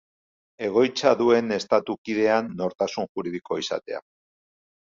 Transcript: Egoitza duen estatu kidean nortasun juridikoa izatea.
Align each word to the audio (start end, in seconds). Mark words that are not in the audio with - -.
Egoitza 0.67 1.11
duen 1.19 1.55
estatu 1.59 1.97
kidean 2.09 2.49
nortasun 2.63 3.09
juridikoa 3.19 3.63
izatea. 3.67 4.03